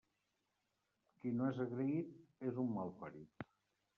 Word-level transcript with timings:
Qui 1.19 1.33
no 1.41 1.51
és 1.51 1.59
agraït, 1.67 2.17
és 2.53 2.57
un 2.65 2.75
malparit. 2.79 3.47